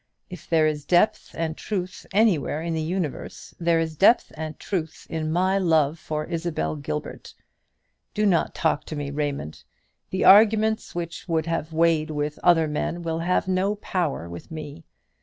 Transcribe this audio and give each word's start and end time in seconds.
If 0.31 0.49
there 0.49 0.65
is 0.65 0.83
depth 0.83 1.35
and 1.37 1.55
truth 1.55 2.07
anywhere 2.11 2.59
in 2.59 2.73
the 2.73 2.81
universe, 2.81 3.53
there 3.59 3.79
is 3.79 3.95
depth 3.95 4.31
and 4.35 4.57
truth 4.59 5.05
in 5.11 5.31
my 5.31 5.59
love 5.59 5.99
for 5.99 6.25
Isabel 6.25 6.75
Gilbert. 6.75 7.35
Do 8.15 8.25
not 8.25 8.55
talk 8.55 8.83
to 8.85 8.95
me, 8.95 9.11
Raymond. 9.11 9.63
The 10.09 10.25
arguments 10.25 10.95
which 10.95 11.27
would 11.27 11.45
have 11.45 11.71
weight 11.71 12.09
with 12.09 12.39
other 12.41 12.67
men, 12.67 13.03
have 13.03 13.47
no 13.47 13.75
power 13.75 14.27
with 14.27 14.49
me. 14.49 14.85